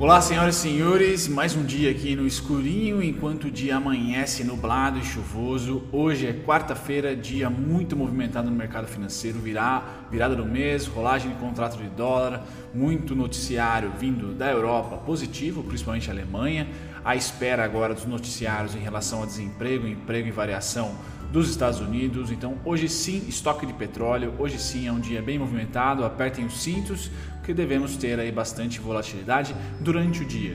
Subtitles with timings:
[0.00, 4.96] Olá, senhoras e senhores, mais um dia aqui no escurinho, enquanto o dia amanhece nublado
[4.96, 5.82] e chuvoso.
[5.90, 11.36] Hoje é quarta-feira, dia muito movimentado no mercado financeiro, virá, virada do mês, rolagem de
[11.38, 16.68] contrato de dólar, muito noticiário vindo da Europa positivo, principalmente a Alemanha,
[17.04, 20.94] à espera agora dos noticiários em relação ao desemprego, emprego e variação
[21.32, 22.30] dos Estados Unidos.
[22.30, 26.62] Então, hoje sim, estoque de petróleo, hoje sim é um dia bem movimentado, apertem os
[26.62, 27.10] cintos,
[27.48, 30.54] que devemos ter aí bastante volatilidade durante o dia.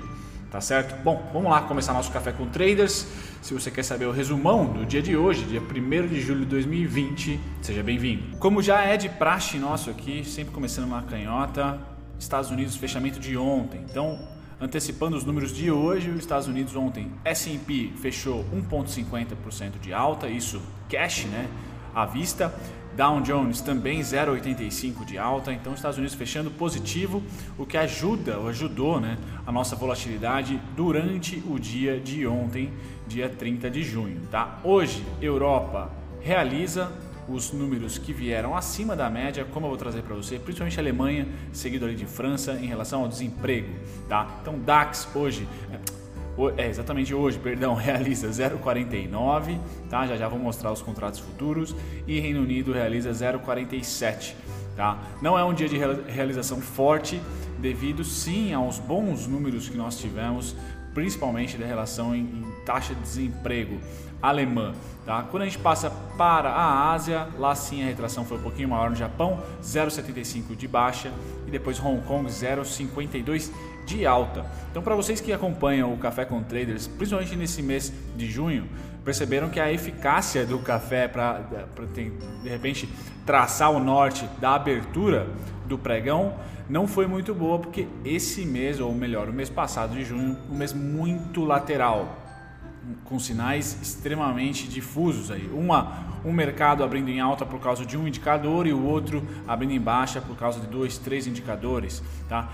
[0.51, 0.95] Tá certo?
[1.01, 3.07] Bom, vamos lá começar nosso café com traders.
[3.41, 6.45] Se você quer saber o resumão do dia de hoje, dia 1 de julho de
[6.45, 8.37] 2020, seja bem-vindo.
[8.37, 11.79] Como já é de praxe nosso aqui, sempre começando uma canhota,
[12.19, 13.83] Estados Unidos fechamento de ontem.
[13.89, 14.19] Então,
[14.61, 20.61] Antecipando os números de hoje, os Estados Unidos ontem, S&P fechou 1,50% de alta, isso
[20.87, 21.49] cash, né,
[21.93, 22.53] à vista.
[22.95, 27.23] Dow Jones também 0,85 de alta, então Estados Unidos fechando positivo,
[27.57, 32.71] o que ajuda ou ajudou né, a nossa volatilidade durante o dia de ontem,
[33.07, 34.21] dia 30 de junho.
[34.29, 34.59] Tá?
[34.63, 35.91] Hoje, Europa
[36.21, 36.91] realiza
[37.27, 41.27] os números que vieram acima da média, como eu vou trazer para você, principalmente Alemanha,
[41.51, 43.69] seguido ali de França em relação ao desemprego,
[44.09, 44.39] tá?
[44.41, 45.47] Então DAX hoje
[46.57, 50.07] é, exatamente hoje, perdão, realiza 0,49, tá?
[50.07, 51.75] Já já vou mostrar os contratos futuros
[52.07, 54.33] e Reino Unido realiza 0,47,
[54.75, 54.97] tá?
[55.21, 57.21] Não é um dia de realização forte
[57.59, 60.55] devido sim aos bons números que nós tivemos
[60.93, 63.79] principalmente da relação em, em, taxa de desemprego
[64.21, 64.73] alemã.
[65.05, 65.23] Tá?
[65.23, 68.89] Quando a gente passa para a Ásia, lá sim a retração foi um pouquinho maior
[68.89, 71.11] no Japão, 0,75 de baixa
[71.45, 73.51] e depois Hong Kong 0,52
[73.85, 74.45] de alta.
[74.71, 78.67] Então, para vocês que acompanham o Café com Traders, principalmente nesse mês de junho,
[79.03, 81.41] perceberam que a eficácia do café para
[82.41, 82.87] de repente
[83.25, 85.27] traçar o norte da abertura
[85.65, 86.35] do pregão
[86.69, 90.55] não foi muito boa porque esse mês, ou melhor, o mês passado de junho, um
[90.55, 92.19] mês muito lateral,
[93.03, 95.49] com sinais extremamente difusos aí.
[95.53, 99.71] Uma, um mercado abrindo em alta por causa de um indicador e o outro abrindo
[99.71, 102.49] em baixa por causa de dois, três indicadores, tá?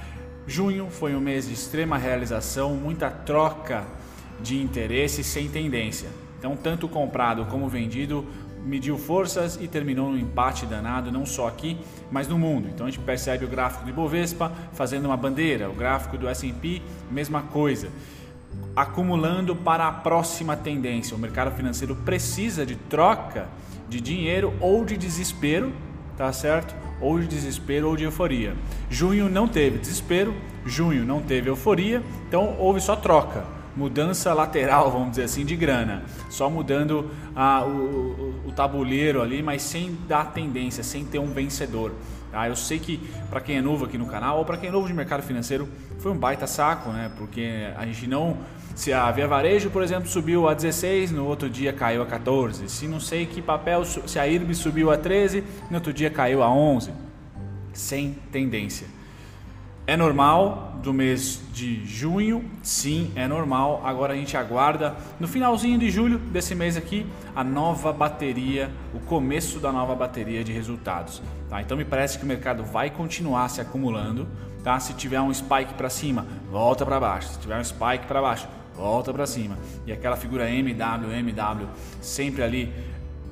[0.49, 3.85] Junho foi um mês de extrema realização, muita troca
[4.41, 6.09] de interesse sem tendência.
[6.39, 8.25] Então, tanto comprado como vendido
[8.65, 11.77] mediu forças e terminou num empate danado, não só aqui,
[12.11, 12.67] mas no mundo.
[12.67, 16.81] Então a gente percebe o gráfico do Ibovespa fazendo uma bandeira, o gráfico do S&P,
[17.11, 17.89] mesma coisa.
[18.75, 21.15] Acumulando para a próxima tendência.
[21.15, 23.47] O mercado financeiro precisa de troca
[23.87, 25.71] de dinheiro ou de desespero,
[26.17, 26.88] tá certo?
[27.01, 28.55] Ou de desespero ou de euforia.
[28.89, 30.33] Junho não teve desespero,
[30.65, 36.03] junho não teve euforia, então houve só troca mudança lateral, vamos dizer assim, de grana.
[36.29, 41.93] Só mudando o, o, o, tabuleiro ali, mas sem dar tendência, sem ter um vencedor.
[42.31, 42.47] Tá?
[42.47, 42.97] Eu sei que
[43.29, 45.67] para quem é novo aqui no canal ou para quem é novo de mercado financeiro,
[45.99, 47.11] foi um baita saco, né?
[47.17, 48.37] Porque a gente não.
[48.79, 52.69] Se a Via Varejo, por exemplo, subiu a 16, no outro dia caiu a 14.
[52.69, 56.41] Se não sei que papel, se a IRB subiu a 13, no outro dia caiu
[56.41, 56.93] a 11.
[57.73, 58.87] Sem tendência.
[59.85, 63.81] É normal do mês de junho, sim, é normal.
[63.83, 68.99] Agora a gente aguarda no finalzinho de julho desse mês aqui a nova bateria, o
[69.01, 71.21] começo da nova bateria de resultados.
[71.49, 71.61] Tá?
[71.61, 74.25] Então me parece que o mercado vai continuar se acumulando.
[74.63, 74.79] Tá?
[74.79, 77.27] Se tiver um spike para cima, volta para baixo.
[77.29, 78.47] Se tiver um spike para baixo,
[78.79, 79.57] volta para cima.
[79.85, 81.67] E aquela figura MW, MW,
[82.01, 82.73] sempre ali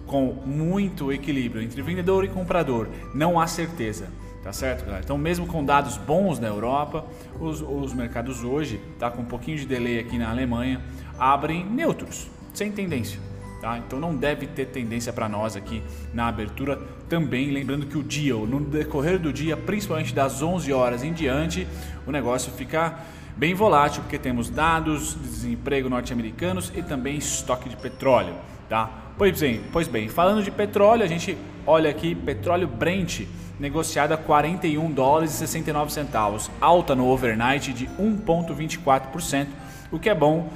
[0.05, 2.87] com muito equilíbrio entre vendedor e comprador.
[3.15, 4.09] Não há certeza.
[4.43, 5.01] Tá certo, galera?
[5.03, 7.05] Então, mesmo com dados bons na Europa,
[7.39, 10.81] os, os mercados hoje, tá com um pouquinho de delay aqui na Alemanha,
[11.19, 13.19] abrem neutros, sem tendência.
[13.59, 13.77] Tá?
[13.79, 15.81] Então não deve ter tendência para nós aqui
[16.13, 16.79] na abertura
[17.09, 21.67] também, lembrando que o dia, no decorrer do dia, principalmente das 11 horas em diante,
[22.05, 22.99] o negócio fica
[23.37, 28.33] bem volátil porque temos dados de desemprego norte-americanos e também estoque de petróleo,
[28.67, 28.89] tá?
[29.15, 33.27] Pois bem, pois bem, falando de petróleo, a gente olha aqui petróleo Brent
[33.59, 39.47] negociada a 41 dólares e 69 centavos, alta no overnight de 1,24%,
[39.91, 40.51] o que é bom.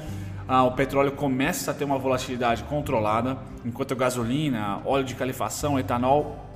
[0.48, 5.80] Ah, o petróleo começa a ter uma volatilidade controlada, enquanto a gasolina, óleo de calefação,
[5.80, 6.48] etanol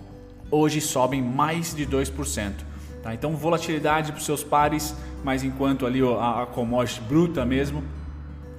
[0.51, 2.74] hoje sobem mais de 2%.
[3.05, 3.13] Tá?
[3.13, 7.83] Então, volatilidade para os seus pares, mas enquanto ali a, a commodity bruta mesmo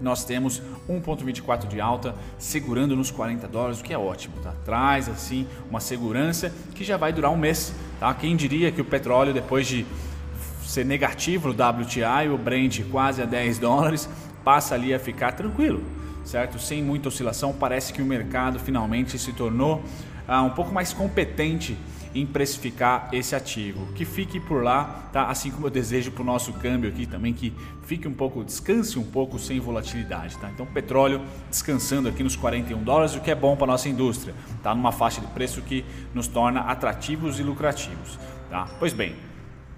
[0.01, 4.53] nós temos 1,24 de alta, segurando nos 40 dólares, o que é ótimo, tá?
[4.63, 8.13] Traz assim uma segurança que já vai durar um mês, tá?
[8.13, 9.87] Quem diria que o petróleo, depois de
[10.63, 14.07] ser negativo no WTI, o Brent quase a 10 dólares,
[14.45, 15.83] passa ali a ficar tranquilo,
[16.25, 16.59] certo?
[16.59, 19.83] Sem muita oscilação, parece que o mercado finalmente se tornou
[20.29, 21.77] ah, um pouco mais competente
[22.17, 23.93] em precificar esse ativo.
[23.95, 25.27] Que fique por lá, tá?
[25.27, 27.53] Assim como eu desejo para o nosso câmbio aqui também que
[27.85, 30.51] fique um pouco, descanse um pouco sem volatilidade, tá?
[30.51, 31.21] Então petróleo
[31.51, 34.75] descansando aqui nos 41 dólares, o que é bom para nossa indústria, tá?
[34.75, 35.85] Numa faixa de preço que
[36.15, 38.19] nos torna atrativos e lucrativos,
[38.49, 38.67] tá?
[38.79, 39.15] Pois bem,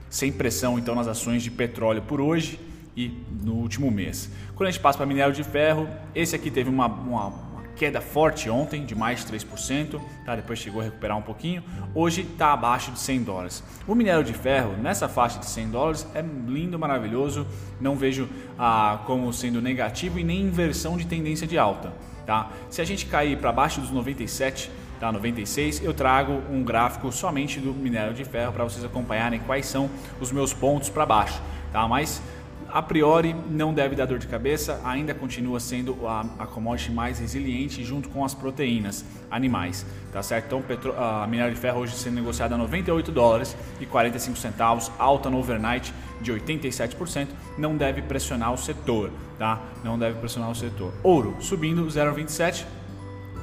[0.08, 2.60] sem pressão então nas ações de petróleo por hoje
[2.96, 3.12] e
[3.42, 4.30] no último mês.
[4.54, 7.47] Quando a gente passa para minério de ferro, esse aqui teve uma, uma
[7.78, 10.34] queda forte ontem, de mais de 3%, tá?
[10.34, 11.62] depois chegou a recuperar um pouquinho.
[11.94, 13.62] Hoje está abaixo de 100 dólares.
[13.86, 17.46] O minério de ferro, nessa faixa de 100 dólares, é lindo, maravilhoso.
[17.80, 18.28] Não vejo
[18.58, 21.92] ah, como sendo negativo e nem inversão de tendência de alta.
[22.26, 22.50] Tá?
[22.68, 25.12] Se a gente cair para baixo dos 97, tá?
[25.12, 29.88] 96, eu trago um gráfico somente do minério de ferro para vocês acompanharem quais são
[30.20, 31.40] os meus pontos para baixo.
[31.72, 31.86] Tá?
[31.86, 32.20] Mas
[32.70, 37.18] a priori não deve dar dor de cabeça, ainda continua sendo a, a commodity mais
[37.18, 40.46] resiliente junto com as proteínas animais, tá certo?
[40.46, 44.90] Então petro, a minério de ferro hoje sendo negociada a 98 dólares e 45 centavos,
[44.98, 49.62] alta no overnight de 87%, não deve pressionar o setor, tá?
[49.82, 50.92] Não deve pressionar o setor.
[51.02, 52.66] Ouro subindo 0,27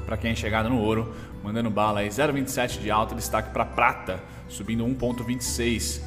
[0.05, 1.13] para quem é chegado no ouro,
[1.43, 5.99] mandando bala aí 0,27 de alta, destaque para prata subindo 1,26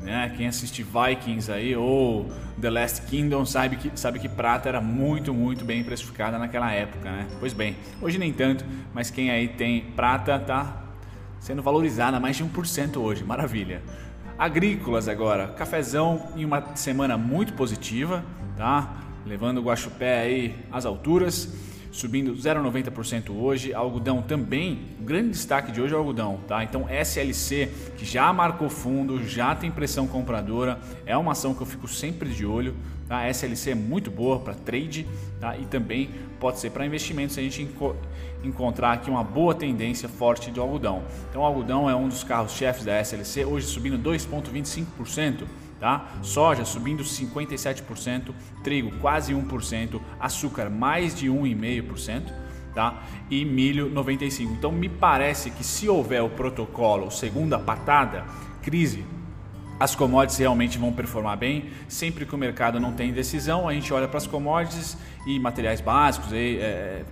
[0.00, 0.32] né?
[0.36, 5.34] Quem assiste Vikings aí ou The Last Kingdom sabe que, sabe que prata era muito,
[5.34, 7.10] muito bem precificada naquela época.
[7.10, 7.26] Né?
[7.40, 8.64] Pois bem, hoje nem tanto,
[8.94, 10.84] mas quem aí tem prata tá
[11.40, 13.82] sendo valorizada mais de 1% hoje, maravilha.
[14.38, 18.24] Agrícolas agora, cafezão em uma semana muito positiva,
[18.56, 18.96] tá?
[19.24, 21.65] Levando o Guaxupé aí às alturas
[21.96, 23.72] subindo 0,90% hoje.
[23.72, 26.62] Algodão também, o grande destaque de hoje é o algodão, tá?
[26.62, 31.66] Então SLC, que já marcou fundo, já tem pressão compradora, é uma ação que eu
[31.66, 32.74] fico sempre de olho.
[33.08, 33.18] Tá?
[33.18, 35.06] A SLC é muito boa para trade
[35.40, 35.56] tá?
[35.56, 37.96] e também pode ser para investimento se a gente enco
[38.44, 41.02] encontrar aqui uma boa tendência forte do algodão.
[41.30, 45.44] Então o algodão é um dos carros-chefes da SLC, hoje subindo 2,25%.
[45.78, 46.08] Tá?
[46.22, 48.32] Soja subindo 57%,
[48.64, 52.32] trigo quase 1%, açúcar mais de 1,5%,
[52.74, 53.02] tá?
[53.30, 54.54] E milho 95.
[54.54, 58.24] Então me parece que se houver o protocolo segunda patada,
[58.62, 59.04] crise,
[59.78, 61.70] as commodities realmente vão performar bem.
[61.88, 64.96] Sempre que o mercado não tem decisão, a gente olha para as commodities
[65.26, 67.04] e materiais básicos, e, é,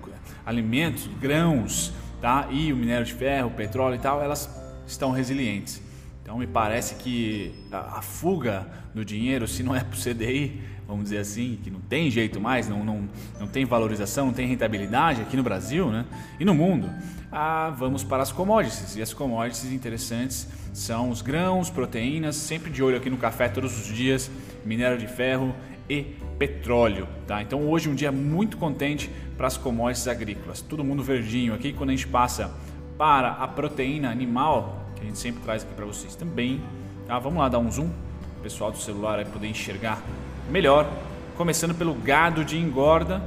[0.46, 2.48] alimentos, grãos, tá?
[2.50, 4.48] E o minério de ferro, petróleo e tal, elas
[4.86, 5.83] estão resilientes.
[6.24, 10.62] Então me parece que a, a fuga do dinheiro, se não é para o CDI,
[10.88, 13.06] vamos dizer assim, que não tem jeito mais, não, não,
[13.38, 16.06] não tem valorização, não tem rentabilidade aqui no Brasil né?
[16.40, 16.90] e no mundo,
[17.30, 18.96] ah, vamos para as commodities.
[18.96, 23.78] E as commodities interessantes são os grãos, proteínas, sempre de olho aqui no café todos
[23.78, 24.30] os dias,
[24.64, 25.54] minério de ferro
[25.90, 27.06] e petróleo.
[27.26, 27.42] Tá?
[27.42, 30.62] Então hoje um dia muito contente para as commodities agrícolas.
[30.62, 32.50] Todo mundo verdinho aqui quando a gente passa
[32.96, 36.62] para a proteína animal, a gente sempre traz aqui para vocês também.
[37.06, 37.18] Tá?
[37.18, 37.90] Vamos lá dar um zoom,
[38.38, 40.02] o pessoal do celular vai poder enxergar
[40.50, 40.90] melhor.
[41.36, 43.22] Começando pelo gado de engorda,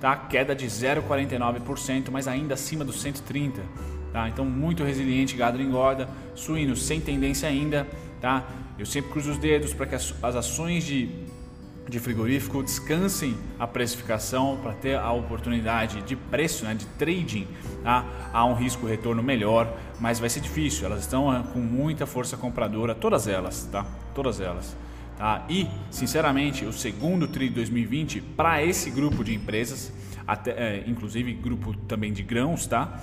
[0.00, 0.16] tá?
[0.16, 3.62] queda de 0,49%, mas ainda acima dos 130.
[4.12, 4.28] Tá?
[4.28, 7.86] Então muito resiliente gado de engorda, suíno sem tendência ainda.
[8.20, 8.44] Tá?
[8.78, 11.08] Eu sempre cruzo os dedos para que as, as ações de
[11.88, 17.46] de frigorífico descansem a precificação para ter a oportunidade de preço, né, de trading,
[17.82, 18.04] tá?
[18.32, 20.86] há um risco retorno melhor, mas vai ser difícil.
[20.86, 23.84] Elas estão eh, com muita força compradora, todas elas, tá?
[24.14, 24.76] Todas elas.
[25.16, 25.44] Tá?
[25.48, 29.92] E, sinceramente, o segundo TRI de 2020 para esse grupo de empresas,
[30.26, 33.00] até, é, inclusive grupo também de grãos, tá?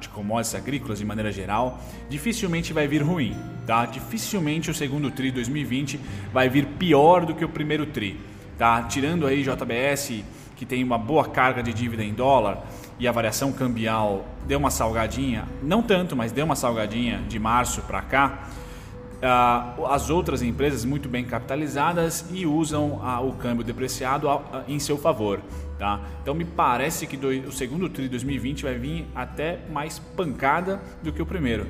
[0.00, 3.34] De commodities agrícolas de maneira geral, dificilmente vai vir ruim,
[3.66, 3.86] tá?
[3.86, 5.98] Dificilmente o segundo tri 2020
[6.32, 8.20] vai vir pior do que o primeiro tri,
[8.58, 8.82] tá?
[8.82, 10.22] Tirando aí JBS
[10.56, 12.64] que tem uma boa carga de dívida em dólar
[12.98, 17.82] e a variação cambial deu uma salgadinha, não tanto, mas deu uma salgadinha de março
[17.82, 18.48] para cá.
[19.16, 24.78] Uh, as outras empresas muito bem capitalizadas e usam uh, o câmbio depreciado uh, em
[24.78, 25.40] seu favor.
[25.78, 26.00] Tá?
[26.22, 31.12] Então me parece que do, o segundo TRI 2020 vai vir até mais pancada do
[31.12, 31.66] que o primeiro.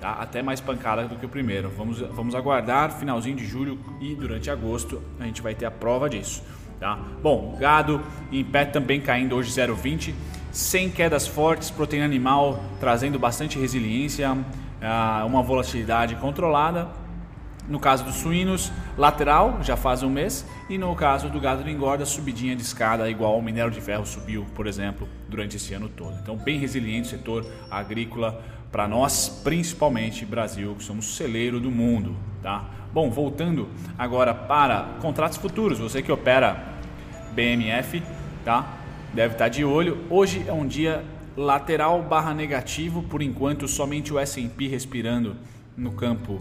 [0.00, 0.12] Tá?
[0.12, 1.70] Até mais pancada do que o primeiro.
[1.76, 6.08] Vamos, vamos aguardar finalzinho de julho e durante agosto a gente vai ter a prova
[6.08, 6.42] disso.
[6.80, 6.98] Tá?
[7.22, 8.00] Bom, gado
[8.32, 10.14] em pé também caindo hoje 0,20,
[10.50, 14.36] sem quedas fortes, proteína animal trazendo bastante resiliência
[15.26, 16.88] uma volatilidade controlada.
[17.68, 21.70] No caso dos suínos, lateral, já faz um mês, e no caso do gado de
[21.70, 25.88] engorda, subidinha de escada, igual o minério de ferro subiu, por exemplo, durante esse ano
[25.88, 26.16] todo.
[26.22, 32.16] Então, bem resiliente o setor agrícola para nós, principalmente Brasil, que somos celeiro do mundo.
[32.42, 32.64] Tá?
[32.92, 33.68] Bom, voltando
[33.98, 36.74] agora para contratos futuros, você que opera
[37.32, 38.02] BMF,
[38.44, 38.76] tá?
[39.12, 40.04] deve estar de olho.
[40.08, 41.04] Hoje é um dia
[41.36, 45.36] lateral barra negativo, por enquanto somente o S&P respirando
[45.76, 46.40] no campo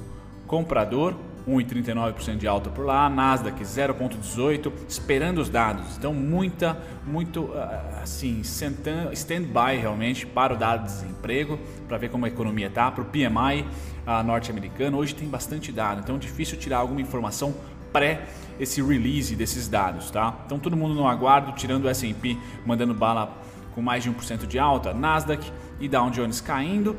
[0.56, 1.14] comprador,
[1.46, 5.98] 1,39% de alta por lá, Nasdaq 0,18, esperando os dados.
[5.98, 11.60] Então muita, muito ah, assim, stand-by realmente para o dado de desemprego,
[11.90, 13.66] para ver como a economia está, para o PMI
[14.08, 14.98] uh, norte-americano.
[14.98, 17.54] Hoje tem bastante dado, então é difícil tirar alguma informação
[17.92, 20.40] pré esse release desses dados, tá?
[20.46, 23.38] Então todo mundo no aguardo, tirando o S&P mandando bala
[23.74, 26.96] com mais de 1% de alta, Nasdaq e Dow Jones caindo,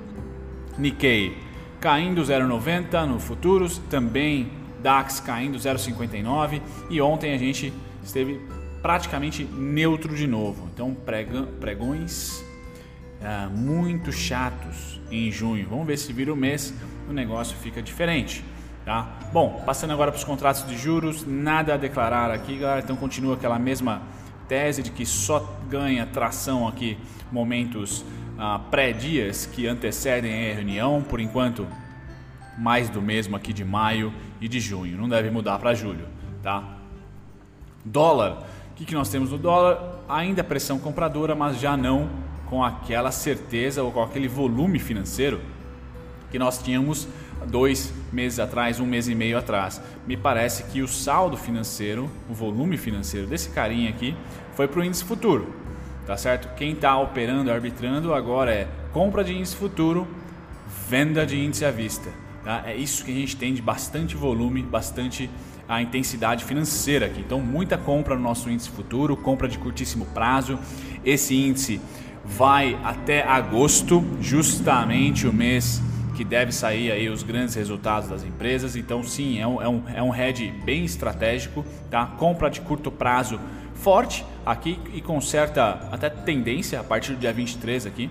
[0.77, 1.46] Nikkei
[1.81, 4.51] caindo 0,90 no futuros, também
[4.83, 8.41] DAX caindo 0,59 e ontem a gente esteve
[8.83, 10.69] praticamente neutro de novo.
[10.73, 10.97] Então
[11.61, 12.45] pregões
[13.21, 15.67] uh, muito chatos em junho.
[15.69, 16.73] Vamos ver se vira o mês
[17.09, 18.45] o negócio fica diferente.
[18.85, 19.19] Tá?
[19.33, 22.81] Bom, passando agora para os contratos de juros, nada a declarar aqui, galera.
[22.81, 24.03] Então continua aquela mesma
[24.47, 26.97] tese de que só ganha tração aqui
[27.33, 28.05] momentos
[28.39, 31.03] ah, pré-dias que antecedem a reunião.
[31.03, 31.67] Por enquanto,
[32.59, 34.97] mais do mesmo aqui de maio e de junho.
[34.97, 36.07] Não deve mudar para julho,
[36.43, 36.79] tá?
[37.85, 38.47] Dólar.
[38.71, 40.03] O que, que nós temos no dólar?
[40.09, 42.11] Ainda pressão compradora, mas já não
[42.47, 45.41] com aquela certeza ou com aquele volume financeiro
[46.31, 47.09] que nós tínhamos
[47.49, 49.81] dois meses atrás, um mês e meio atrás.
[50.07, 54.17] Me parece que o saldo financeiro, o volume financeiro desse carinha aqui,
[54.55, 55.55] foi para o índice futuro,
[56.07, 56.49] tá certo?
[56.57, 60.07] Quem está operando, arbitrando agora é compra de índice futuro,
[60.89, 62.11] venda de índice à vista.
[62.45, 62.63] Tá?
[62.65, 65.29] É isso que a gente tem de bastante volume, bastante
[65.69, 67.21] a intensidade financeira aqui.
[67.21, 70.59] Então, muita compra no nosso índice futuro, compra de curtíssimo prazo.
[71.05, 71.81] Esse índice
[72.25, 75.83] vai até agosto, justamente o mês
[76.17, 78.75] que deve sair aí os grandes resultados das empresas.
[78.77, 82.07] Então, sim, é um, é um, é um hedge bem estratégico, tá?
[82.07, 83.39] Compra de curto prazo
[83.77, 88.11] forte aqui e com certa até tendência a partir do dia 23 aqui,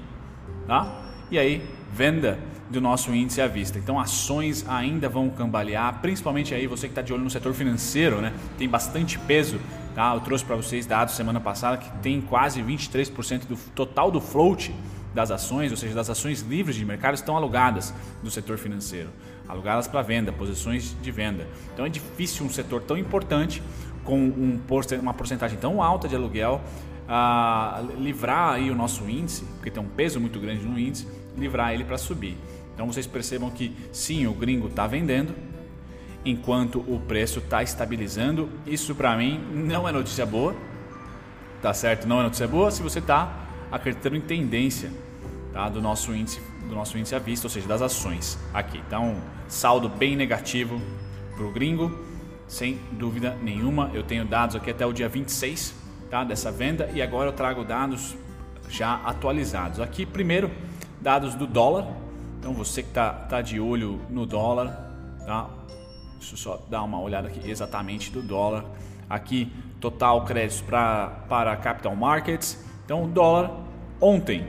[0.68, 1.02] tá?
[1.30, 3.78] E aí, venda do nosso índice à vista.
[3.78, 8.22] Então, ações ainda vão cambalear, principalmente aí você que está de olho no setor financeiro,
[8.22, 8.34] né?
[8.58, 9.60] Tem bastante peso,
[9.94, 10.14] tá?
[10.14, 14.74] Eu trouxe para vocês dados semana passada que tem quase 23% do total do float
[15.16, 19.10] das ações, ou seja, das ações livres de mercado, estão alugadas do setor financeiro,
[19.48, 21.48] alugadas para venda, posições de venda.
[21.74, 23.64] Então é difícil um setor tão importante,
[24.04, 24.60] com um,
[25.02, 26.62] uma porcentagem tão alta de aluguel,
[27.08, 31.08] uh, livrar aí o nosso índice, porque tem um peso muito grande no índice,
[31.38, 32.38] livrar ele para subir.
[32.74, 35.34] Então vocês percebam que sim, o gringo está vendendo,
[36.26, 38.50] enquanto o preço está estabilizando.
[38.68, 40.54] Isso para mim não é notícia boa,
[41.62, 42.06] tá certo?
[42.06, 44.92] Não é notícia boa se você está acreditando em tendência
[45.56, 45.70] tá?
[45.70, 48.78] do, nosso índice, do nosso índice à vista, ou seja, das ações aqui.
[48.86, 49.16] Então,
[49.48, 50.80] saldo bem negativo
[51.34, 51.98] para o gringo,
[52.46, 53.90] sem dúvida nenhuma.
[53.94, 55.74] Eu tenho dados aqui até o dia 26
[56.12, 56.24] tá?
[56.26, 58.16] dessa venda e agora eu trago dados
[58.70, 59.80] já atualizados.
[59.80, 60.52] Aqui, primeiro,
[61.02, 61.88] dados do dólar.
[62.38, 64.68] Então, você que está tá de olho no dólar,
[65.26, 65.50] tá?
[66.20, 68.66] deixa eu só dar uma olhada aqui exatamente do dólar.
[69.10, 72.64] Aqui, total créditos pra, para capital markets.
[72.84, 73.52] Então, o dólar
[74.02, 74.46] ontem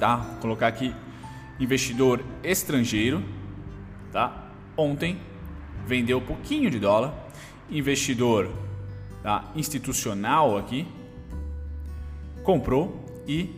[0.00, 0.16] tá?
[0.16, 0.94] Vou colocar aqui
[1.60, 3.22] investidor estrangeiro,
[4.10, 4.50] tá?
[4.76, 5.20] Ontem
[5.86, 7.12] vendeu um pouquinho de dólar,
[7.70, 8.50] investidor
[9.22, 9.44] tá?
[9.54, 10.88] institucional aqui
[12.42, 13.54] comprou e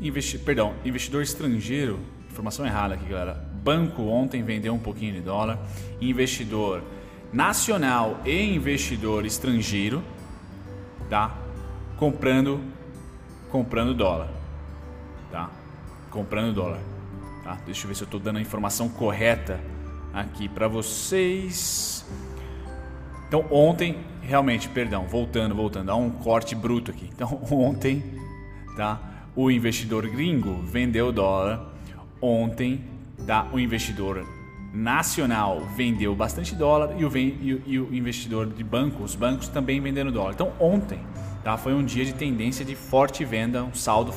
[0.00, 1.98] investi perdão, investidor estrangeiro,
[2.30, 3.34] informação errada aqui, galera.
[3.62, 5.58] Banco ontem vendeu um pouquinho de dólar,
[6.00, 6.82] investidor
[7.32, 10.02] nacional e investidor estrangeiro,
[11.10, 11.36] tá?
[11.96, 12.60] Comprando
[13.50, 14.41] comprando dólar?
[16.12, 16.80] Comprando dólar.
[17.42, 17.58] Tá?
[17.64, 19.58] Deixa eu ver se eu estou dando a informação correta
[20.12, 22.06] aqui para vocês.
[23.26, 27.10] Então ontem, realmente, perdão, voltando, voltando, há um corte bruto aqui.
[27.12, 28.04] Então ontem,
[28.76, 29.00] tá?
[29.34, 31.72] O investidor gringo vendeu dólar.
[32.20, 32.84] Ontem,
[33.26, 33.48] tá?
[33.52, 34.24] O investidor
[34.72, 39.48] nacional vendeu bastante dólar e o, e o, e o investidor de banco, os bancos
[39.48, 40.32] também vendendo dólar.
[40.34, 41.00] Então ontem,
[41.42, 41.56] tá?
[41.56, 44.12] Foi um dia de tendência de forte venda, um saldo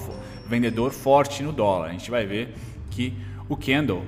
[0.48, 1.90] vendedor forte no dólar.
[1.90, 2.54] A gente vai ver
[2.92, 3.14] que
[3.50, 4.04] o candle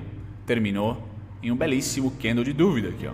[0.46, 1.02] terminou
[1.42, 3.12] em um belíssimo candle de dúvida aqui, ó.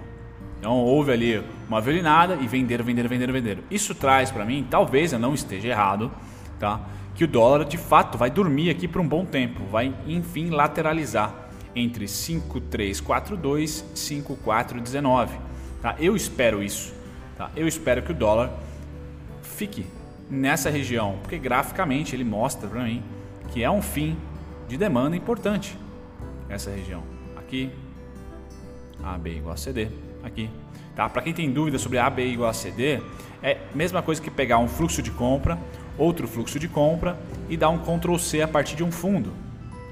[0.58, 3.58] Então houve ali uma violinada e vender, vender, vender, vender.
[3.70, 6.10] Isso traz para mim, talvez eu não esteja errado,
[6.58, 6.80] tá?
[7.14, 11.50] Que o dólar de fato vai dormir aqui por um bom tempo, vai enfim lateralizar
[11.76, 15.36] entre 5342 e 5419,
[15.82, 15.96] tá?
[15.98, 16.94] Eu espero isso,
[17.36, 17.50] tá?
[17.54, 18.50] Eu espero que o dólar
[19.42, 19.84] fique
[20.34, 23.02] nessa região, porque graficamente ele mostra para mim
[23.50, 24.16] que é um fim
[24.68, 25.78] de demanda importante
[26.48, 27.02] essa região.
[27.36, 27.70] Aqui,
[29.02, 29.88] AB igual a CD,
[30.22, 30.50] aqui.
[30.96, 31.08] Tá?
[31.08, 33.00] Para quem tem dúvida sobre AB igual a CD,
[33.42, 35.58] é a mesma coisa que pegar um fluxo de compra
[35.96, 39.32] outro fluxo de compra e dar um Ctrl C a partir de um fundo,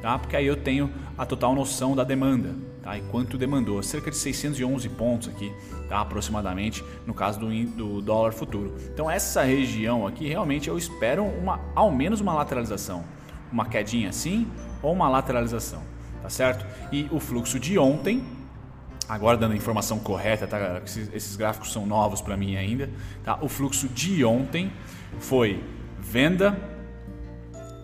[0.01, 0.19] tá?
[0.19, 2.99] Porque aí eu tenho a total noção da demanda, tá?
[2.99, 5.53] E quanto demandou, cerca de 611 pontos aqui,
[5.89, 6.01] tá?
[6.01, 8.75] Aproximadamente, no caso do, do dólar futuro.
[8.93, 13.05] Então essa região aqui realmente eu espero uma, ao menos uma lateralização,
[13.51, 14.47] uma quedinha assim
[14.83, 15.83] ou uma lateralização,
[16.21, 16.67] tá certo?
[16.91, 18.23] E o fluxo de ontem
[19.09, 20.81] agora dando a informação correta, tá?
[20.85, 22.91] Esses, esses gráficos são novos para mim ainda,
[23.23, 23.39] tá?
[23.41, 24.73] O fluxo de ontem
[25.19, 25.63] foi
[25.99, 26.59] venda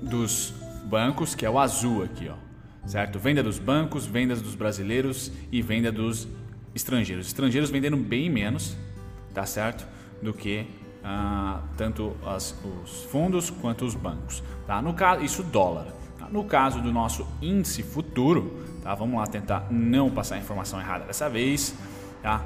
[0.02, 2.48] dos bancos, que é o azul aqui, ó
[2.88, 3.18] certo?
[3.18, 6.26] Venda dos bancos, vendas dos brasileiros e venda dos
[6.75, 7.26] estrangeiros.
[7.26, 8.76] Estrangeiros vendendo bem menos,
[9.35, 9.87] tá certo?
[10.23, 10.66] Do que
[11.04, 14.80] ah, tanto as, os fundos quanto os bancos, tá?
[14.80, 15.87] No caso, isso dólar.
[16.18, 16.28] Tá?
[16.30, 18.95] No caso do nosso índice futuro, tá?
[18.95, 21.75] Vamos lá tentar não passar a informação errada dessa vez,
[22.23, 22.42] tá?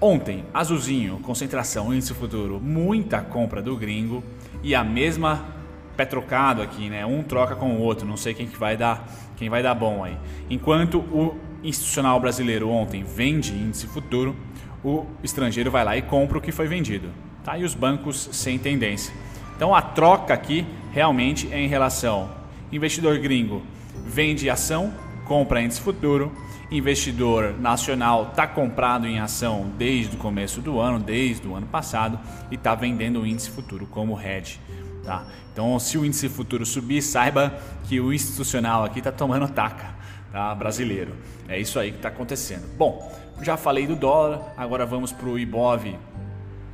[0.00, 4.24] Ontem, azulzinho, concentração, índice futuro, muita compra do gringo
[4.62, 5.59] e a mesma
[6.00, 7.04] pé trocado aqui, né?
[7.04, 10.02] Um troca com o outro, não sei quem que vai dar, quem vai dar bom
[10.02, 10.16] aí.
[10.48, 14.34] Enquanto o institucional brasileiro ontem vende índice futuro,
[14.82, 17.10] o estrangeiro vai lá e compra o que foi vendido,
[17.44, 17.58] tá?
[17.58, 19.12] E os bancos sem tendência.
[19.54, 22.30] Então a troca aqui realmente é em relação
[22.72, 23.62] investidor gringo
[24.06, 24.92] vende ação,
[25.26, 26.32] compra índice futuro,
[26.70, 32.18] investidor nacional está comprado em ação desde o começo do ano, desde o ano passado
[32.50, 34.58] e está vendendo o índice futuro como hedge.
[35.04, 35.24] Tá?
[35.52, 37.54] Então, se o índice futuro subir, saiba
[37.84, 39.94] que o institucional aqui está tomando taca,
[40.32, 40.54] tá?
[40.54, 41.14] brasileiro.
[41.48, 42.66] É isso aí que está acontecendo.
[42.76, 45.96] Bom, já falei do dólar, agora vamos para o IBOV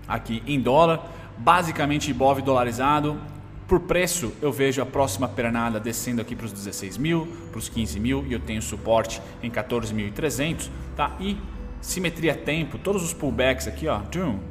[0.07, 1.05] aqui em dólar.
[1.39, 3.19] Basicamente, IBOV dolarizado.
[3.67, 7.69] Por preço, eu vejo a próxima pernada descendo aqui para os 16 mil, para os
[7.69, 10.69] 15 mil e eu tenho suporte em 14.300.
[10.97, 11.17] Tá?
[11.19, 11.37] E
[11.81, 14.01] simetria tempo, todos os pullbacks aqui ó,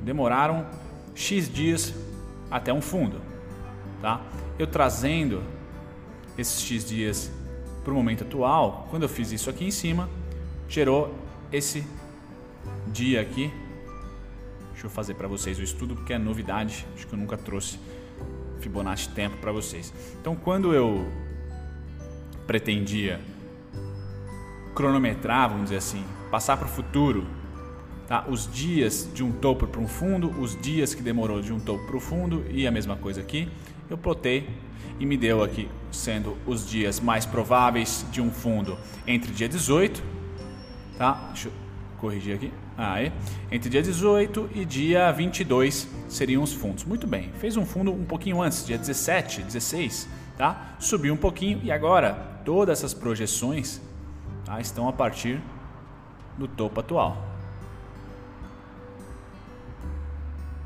[0.03, 0.65] demoraram
[1.13, 1.93] X dias
[2.51, 3.24] até um fundo
[4.05, 4.21] tá?
[4.59, 5.41] Eu trazendo
[6.37, 7.31] esses X dias
[7.83, 10.07] para o momento atual, quando eu fiz isso aqui em cima,
[10.69, 11.11] gerou
[11.51, 11.83] esse
[12.85, 13.51] dia aqui.
[14.73, 17.79] Deixa eu fazer para vocês o estudo porque é novidade, acho que eu nunca trouxe
[18.59, 19.91] Fibonacci tempo para vocês.
[20.21, 21.11] Então, quando eu
[22.45, 23.19] pretendia
[24.75, 27.25] cronometrar, vamos dizer assim, passar para o futuro,
[28.07, 28.23] tá?
[28.29, 31.87] os dias de um topo para um fundo, os dias que demorou de um topo
[31.87, 33.49] para o fundo e a mesma coisa aqui
[33.89, 34.49] eu plotei
[34.99, 40.03] e me deu aqui sendo os dias mais prováveis de um fundo entre dia 18,
[40.97, 41.13] tá?
[41.31, 41.53] Deixa eu
[41.97, 42.51] corrigir aqui.
[42.77, 43.11] Ah, é.
[43.51, 46.83] Entre dia 18 e dia 22 seriam os fundos.
[46.83, 47.31] Muito bem.
[47.39, 50.75] Fez um fundo um pouquinho antes, dia 17, 16, tá?
[50.79, 53.81] Subiu um pouquinho e agora todas essas projeções
[54.43, 54.59] tá?
[54.59, 55.41] estão a partir
[56.37, 57.17] do topo atual.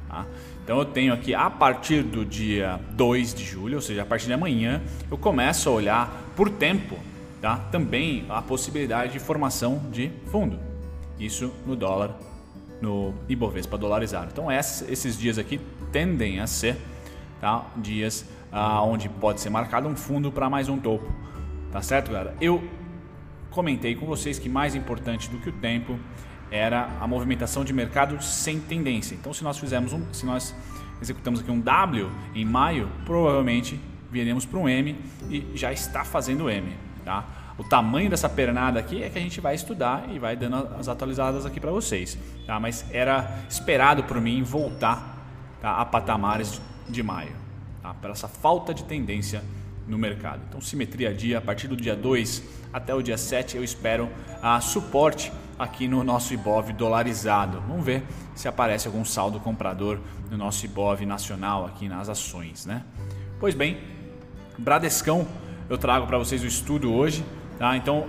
[0.07, 0.25] Tá?
[0.69, 4.27] Então eu tenho aqui a partir do dia 2 de julho, ou seja, a partir
[4.27, 6.95] de amanhã, eu começo a olhar por tempo
[7.41, 7.57] tá?
[7.71, 10.59] também a possibilidade de formação de fundo.
[11.19, 12.15] Isso no dólar,
[12.79, 14.29] no Ibovespa dolarizado.
[14.31, 15.59] Então esses dias aqui
[15.91, 16.77] tendem a ser
[17.41, 17.65] tá?
[17.75, 21.11] dias ah, onde pode ser marcado um fundo para mais um topo.
[21.71, 22.35] Tá certo, galera?
[22.39, 22.63] Eu
[23.49, 25.97] comentei com vocês que mais importante do que o tempo
[26.51, 29.15] era a movimentação de mercado sem tendência.
[29.15, 30.55] Então, se nós fizermos um, se nós
[31.01, 33.79] executamos aqui um W em maio, provavelmente
[34.11, 34.95] viremos para um M
[35.29, 37.25] e já está fazendo M, tá?
[37.57, 40.87] O tamanho dessa pernada aqui é que a gente vai estudar e vai dando as
[40.87, 42.59] atualizadas aqui para vocês, tá?
[42.59, 45.17] Mas era esperado por mim voltar
[45.61, 45.75] tá?
[45.75, 47.33] a patamares de maio,
[47.81, 47.93] tá?
[47.93, 49.43] Pela essa falta de tendência
[49.87, 50.41] no mercado.
[50.47, 54.09] Então, simetria dia, a partir do dia 2 até o dia 7, eu espero
[54.41, 57.61] a suporte aqui no nosso IBOV dolarizado.
[57.67, 59.99] Vamos ver se aparece algum saldo comprador
[60.31, 62.83] no nosso IBOV nacional aqui nas ações, né?
[63.39, 63.77] Pois bem,
[64.57, 65.27] Bradescão,
[65.69, 67.25] eu trago para vocês o estudo hoje,
[67.57, 67.75] tá?
[67.75, 68.07] Então,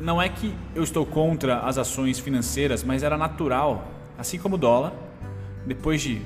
[0.00, 3.86] não é que eu estou contra as ações financeiras, mas era natural,
[4.18, 4.92] assim como o dólar,
[5.64, 6.20] depois de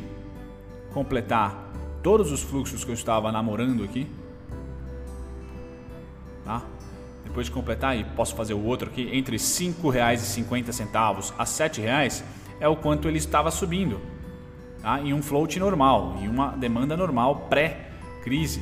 [0.93, 1.71] completar
[2.03, 4.07] todos os fluxos que eu estava namorando aqui,
[7.39, 12.25] depois de completar e posso fazer o outro aqui, entre R$ 5,50 a R$ 7,00
[12.59, 14.01] é o quanto ele estava subindo.
[14.83, 15.01] Tá?
[15.01, 18.61] Em um float normal, em uma demanda normal pré-crise,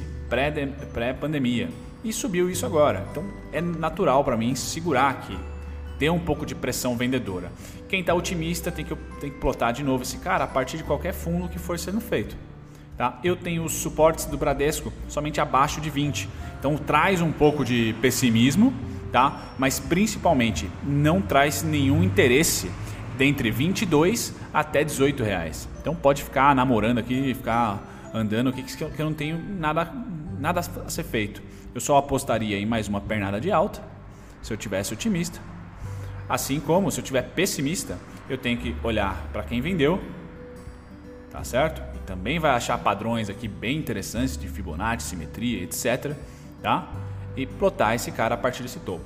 [0.93, 1.71] pré-pandemia.
[2.05, 3.07] E subiu isso agora.
[3.11, 5.39] Então é natural para mim segurar aqui,
[5.99, 7.51] ter um pouco de pressão vendedora.
[7.89, 10.85] Quem está otimista tem que, tem que plotar de novo esse cara a partir de
[10.85, 12.37] qualquer fundo que for sendo feito.
[12.97, 13.19] Tá?
[13.25, 16.29] Eu tenho os suportes do Bradesco somente abaixo de 20.
[16.67, 18.75] Então traz um pouco de pessimismo,
[19.13, 19.53] tá?
[19.57, 22.69] mas principalmente não traz nenhum interesse
[23.17, 25.69] dentre 22 até 18 reais.
[25.81, 29.93] Então pode ficar namorando aqui, ficar andando aqui que eu não tenho nada,
[30.41, 31.41] nada a ser feito.
[31.73, 33.81] Eu só apostaria em mais uma pernada de alta,
[34.43, 35.39] se eu tivesse otimista.
[36.29, 37.97] Assim como se eu tiver pessimista,
[38.29, 40.03] eu tenho que olhar para quem vendeu,
[41.31, 41.81] tá certo?
[41.95, 46.17] E também vai achar padrões aqui bem interessantes de Fibonacci, simetria, etc,
[46.63, 46.91] tá?
[47.37, 49.05] E plotar esse cara a partir desse topo.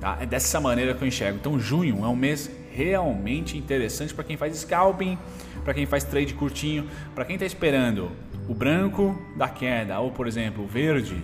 [0.00, 0.18] Tá?
[0.20, 1.38] É dessa maneira que eu enxergo.
[1.38, 5.18] Então, junho é um mês realmente interessante para quem faz scalping,
[5.64, 8.10] para quem faz trade curtinho, para quem está esperando
[8.48, 11.20] o branco da queda ou, por exemplo, o verde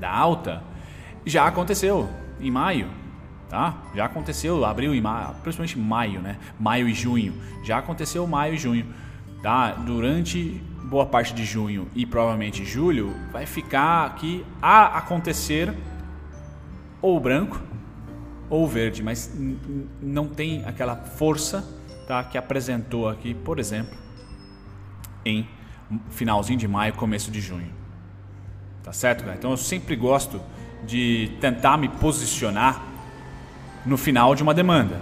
[0.00, 0.62] da alta.
[1.24, 2.08] Já aconteceu
[2.40, 2.88] em maio,
[3.48, 3.82] tá?
[3.94, 6.38] Já aconteceu abril e maio, principalmente maio, né?
[6.58, 7.34] Maio e junho.
[7.62, 8.86] Já aconteceu maio e junho,
[9.42, 9.72] tá?
[9.72, 15.74] Durante boa parte de junho e provavelmente julho vai ficar aqui a acontecer
[17.00, 17.60] ou branco
[18.48, 19.34] ou verde, mas
[20.00, 21.66] não tem aquela força
[22.06, 23.96] tá, que apresentou aqui, por exemplo,
[25.24, 25.48] em
[26.10, 27.72] finalzinho de maio, começo de junho.
[28.82, 30.40] Tá certo, Então eu sempre gosto
[30.84, 32.82] de tentar me posicionar
[33.86, 35.00] no final de uma demanda.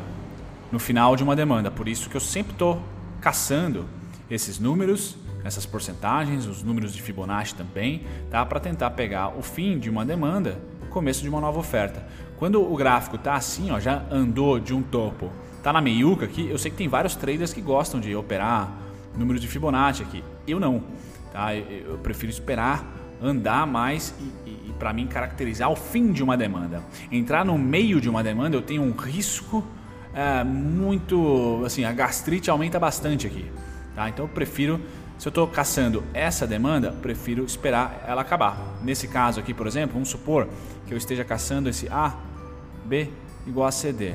[0.71, 1.71] No final de uma demanda.
[1.71, 2.81] Por isso que eu sempre estou
[3.21, 3.89] caçando
[4.31, 8.45] esses números, essas porcentagens, os números de Fibonacci também, tá?
[8.47, 10.59] para tentar pegar o fim de uma demanda
[10.91, 12.05] começo de uma nova oferta.
[12.37, 16.49] Quando o gráfico está assim, ó, já andou de um topo, está na meiuca aqui,
[16.49, 18.71] eu sei que tem vários traders que gostam de operar
[19.17, 20.23] números de Fibonacci aqui.
[20.47, 20.83] Eu não,
[21.33, 21.55] tá?
[21.55, 22.85] Eu, prefiro esperar
[23.23, 26.83] andar mais e, e, e para mim caracterizar o fim de uma demanda.
[27.13, 29.65] Entrar no meio de uma demanda eu tenho um risco
[30.15, 33.45] é, muito, assim, a gastrite aumenta bastante aqui,
[34.01, 34.09] tá?
[34.09, 34.81] Então eu prefiro
[35.19, 38.79] se eu estou caçando essa demanda, prefiro esperar ela acabar.
[38.83, 40.49] Nesse caso aqui, por exemplo, vamos supor
[40.87, 42.15] que eu esteja caçando esse A,
[42.87, 43.11] B
[43.47, 44.15] igual a CD.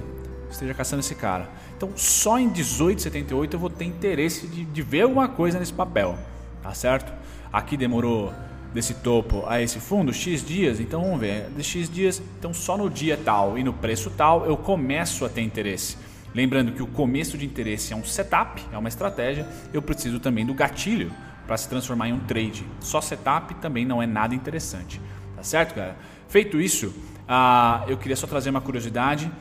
[0.49, 1.47] Esteja caçando esse cara.
[1.77, 6.17] Então, só em 18,78 eu vou ter interesse de, de ver alguma coisa nesse papel.
[6.63, 7.13] Tá certo?
[7.53, 8.33] Aqui demorou
[8.73, 12.75] desse topo a esse fundo X dias, então vamos ver, de X dias, então só
[12.75, 15.97] no dia tal e no preço tal eu começo a ter interesse.
[16.35, 20.45] Lembrando que o começo de interesse é um setup, é uma estratégia, eu preciso também
[20.45, 21.09] do gatilho
[21.47, 22.65] para se transformar em um trade.
[22.81, 24.99] Só setup também não é nada interessante.
[25.33, 25.95] Tá certo, cara?
[26.27, 29.31] Feito isso, uh, eu queria só trazer uma curiosidade.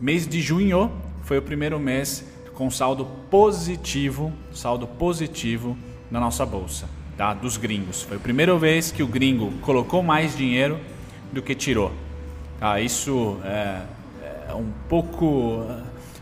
[0.00, 0.90] Mês de junho
[1.22, 5.76] foi o primeiro mês com saldo positivo, saldo positivo
[6.10, 7.34] na nossa bolsa, tá?
[7.34, 8.04] Dos gringos.
[8.04, 10.80] Foi a primeira vez que o gringo colocou mais dinheiro
[11.30, 11.92] do que tirou.
[12.58, 12.80] Tá?
[12.80, 13.82] Isso é,
[14.48, 15.62] é um pouco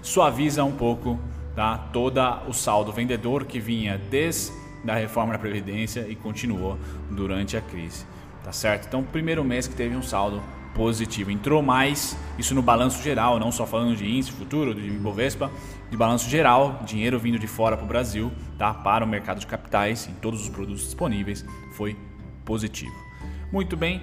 [0.06, 1.18] suaviza um pouco
[1.54, 4.52] tá, todo o saldo vendedor que vinha desde
[4.86, 6.78] a reforma da Previdência e continuou
[7.10, 8.06] durante a crise.
[8.44, 8.86] Tá certo?
[8.86, 10.40] Então, primeiro mês que teve um saldo
[10.76, 11.32] positivo.
[11.32, 15.50] Entrou mais isso no balanço geral, não só falando de índice futuro, de Ibovespa,
[15.90, 18.72] de balanço geral, dinheiro vindo de fora para o Brasil, tá?
[18.72, 21.96] para o mercado de capitais, em todos os produtos disponíveis, foi
[22.44, 22.94] positivo.
[23.50, 24.00] Muito bem,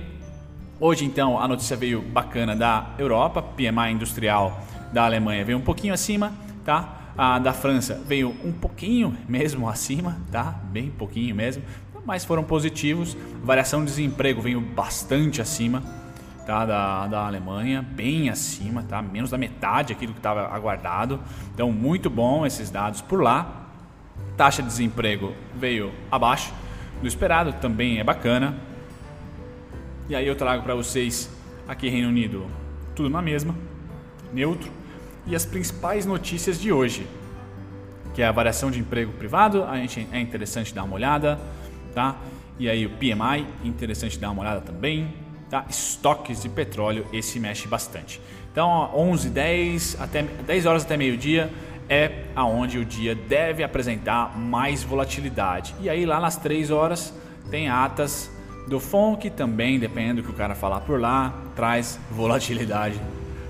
[0.79, 4.61] hoje então a notícia veio bacana da Europa, PMI industrial
[4.93, 6.31] da Alemanha veio um pouquinho acima,
[6.63, 6.99] tá?
[7.17, 10.59] A da França veio um pouquinho mesmo acima, tá?
[10.71, 11.63] Bem pouquinho mesmo,
[12.05, 13.17] mas foram positivos.
[13.43, 15.81] Variação de desemprego veio bastante acima,
[16.45, 16.65] tá?
[16.65, 19.01] Da, da Alemanha, bem acima, tá?
[19.01, 21.19] Menos da metade aqui do que estava aguardado.
[21.53, 23.61] Então, muito bom esses dados por lá.
[24.37, 26.53] Taxa de desemprego veio abaixo
[27.01, 28.55] do esperado, também é bacana.
[30.07, 31.29] E aí eu trago para vocês
[31.67, 32.45] aqui Reino Unido
[32.95, 33.55] tudo na mesma,
[34.31, 34.69] neutro
[35.25, 37.07] e as principais notícias de hoje,
[38.13, 41.39] que é a variação de emprego privado, a gente é interessante dar uma olhada,
[41.93, 42.15] tá?
[42.59, 45.13] E aí o PMI, interessante dar uma olhada também,
[45.49, 45.65] tá?
[45.69, 48.21] Estoques de petróleo, esse mexe bastante.
[48.51, 51.51] Então, 11, 10 até 10 horas até meio-dia
[51.89, 55.73] é aonde o dia deve apresentar mais volatilidade.
[55.81, 57.13] E aí lá nas 3 horas
[57.49, 58.31] tem atas
[58.67, 62.99] do FONC também, dependendo do que o cara falar por lá, traz volatilidade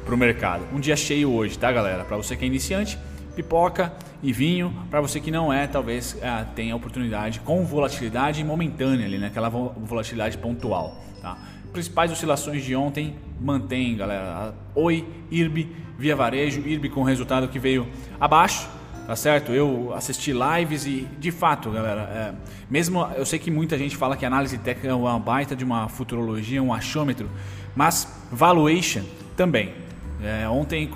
[0.03, 0.63] para o mercado.
[0.73, 2.03] Um dia cheio hoje, tá, galera?
[2.03, 2.97] Para você que é iniciante,
[3.35, 4.73] pipoca e vinho.
[4.89, 9.27] Para você que não é, talvez é, tenha oportunidade com volatilidade momentânea ali, né?
[9.27, 10.97] aquela volatilidade pontual.
[11.21, 11.37] Tá?
[11.71, 14.53] Principais oscilações de ontem mantém, galera.
[14.75, 17.87] Oi, IRB, via varejo, IRB com resultado que veio
[18.19, 18.69] abaixo
[19.05, 19.51] tá certo?
[19.51, 22.33] Eu assisti lives e, de fato, galera, é,
[22.69, 25.89] mesmo eu sei que muita gente fala que análise técnica é uma baita de uma
[25.89, 27.29] futurologia, um achômetro,
[27.75, 29.03] mas valuation
[29.35, 29.82] também.
[30.23, 30.89] É, ontem,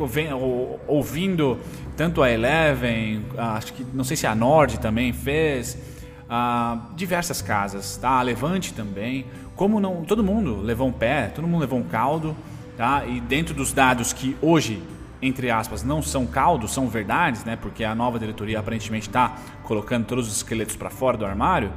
[0.87, 1.59] ouvindo
[1.97, 5.77] tanto a Eleven, acho que não sei se a Nord também fez,
[6.95, 8.11] diversas casas, tá?
[8.11, 9.25] A Levante também.
[9.55, 12.35] Como não, todo mundo levou um pé, todo mundo levou um caldo,
[12.77, 13.05] tá?
[13.05, 14.81] E dentro dos dados que hoje,
[15.21, 17.55] entre aspas, não são caldos, são verdades, né?
[17.55, 21.71] Porque a nova diretoria aparentemente está colocando todos os esqueletos para fora do armário.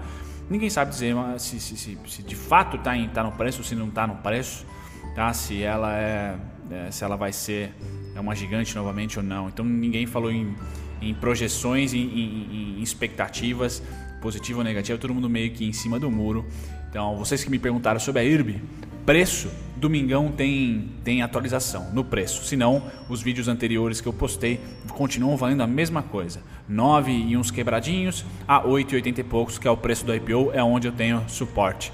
[0.49, 3.89] ninguém sabe dizer se, se, se, se de fato está tá no preço se não
[3.89, 4.67] está no preço,
[5.15, 5.33] tá?
[5.33, 6.37] se ela é,
[6.71, 7.73] é, se ela vai ser
[8.15, 9.49] é uma gigante novamente ou não.
[9.49, 10.55] Então ninguém falou em,
[11.01, 13.83] em projeções, em, em, em expectativas,
[14.21, 16.47] positiva ou negativa, todo mundo meio que em cima do muro.
[16.91, 18.61] Então, vocês que me perguntaram sobre a IRB,
[19.07, 22.45] preço, domingão tem, tem atualização no preço.
[22.45, 26.43] Se não, os vídeos anteriores que eu postei continuam valendo a mesma coisa.
[26.69, 30.63] 9 e uns quebradinhos a 8,80 e poucos, que é o preço do IPO, é
[30.63, 31.93] onde eu tenho suporte.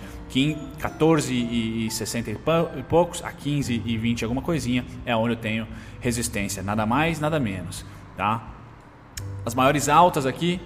[0.79, 5.67] 14 e 60 e poucos a 15 e 20 alguma coisinha é onde eu tenho
[5.99, 8.53] resistência, nada mais, nada menos, tá?
[9.47, 10.61] As maiores altas aqui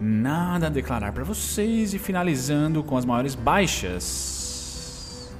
[0.00, 5.30] nada a declarar para vocês e finalizando com as maiores baixas.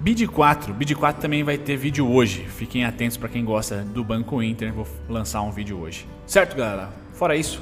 [0.00, 2.44] Bid 4, Bid 4 também vai ter vídeo hoje.
[2.44, 6.06] Fiquem atentos para quem gosta do Banco Inter, vou lançar um vídeo hoje.
[6.26, 6.90] Certo, galera?
[7.12, 7.60] Fora isso,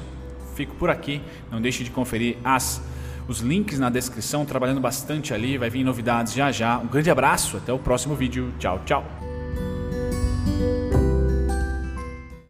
[0.55, 1.21] fico por aqui.
[1.51, 2.81] Não deixe de conferir as
[3.27, 6.77] os links na descrição, trabalhando bastante ali, vai vir novidades já já.
[6.77, 8.53] Um grande abraço, até o próximo vídeo.
[8.57, 9.26] Tchau, tchau.